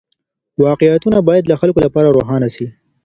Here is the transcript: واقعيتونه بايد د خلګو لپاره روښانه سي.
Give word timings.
واقعيتونه 0.65 1.17
بايد 1.27 1.43
د 1.47 1.53
خلګو 1.59 1.79
لپاره 1.85 2.13
روښانه 2.15 2.47
سي. 2.55 2.67